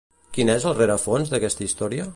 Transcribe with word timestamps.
Quin 0.37 0.51
és 0.53 0.65
el 0.71 0.75
rerefons 0.79 1.33
d'aquesta 1.35 1.69
història? 1.69 2.09